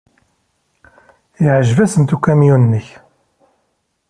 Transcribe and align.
Yeɛjeb-asent 1.43 2.15
ukamyun-nnek. 2.15 2.87